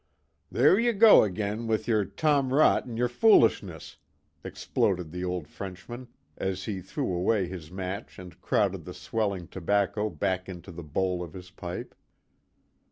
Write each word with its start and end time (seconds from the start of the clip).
"There 0.51 0.79
ye 0.79 0.93
go 0.93 1.21
again 1.23 1.67
with 1.67 1.87
ye're 1.87 2.05
tomrot 2.05 2.87
an' 2.87 2.97
ye're 2.97 3.07
foolishness!" 3.07 3.97
exploded 4.43 5.11
the 5.11 5.23
old 5.23 5.47
Frenchman, 5.47 6.07
as 6.37 6.63
he 6.63 6.81
threw 6.81 7.13
away 7.13 7.45
his 7.47 7.69
match 7.69 8.17
and 8.17 8.41
crowded 8.41 8.85
the 8.85 8.95
swelling 8.95 9.47
tobacco 9.47 10.09
back 10.09 10.49
into 10.49 10.71
the 10.71 10.81
bowl 10.83 11.21
of 11.21 11.33
his 11.33 11.51
pipe. 11.51 11.93